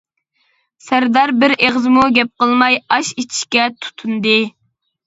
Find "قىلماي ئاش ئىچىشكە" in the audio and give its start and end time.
2.45-3.71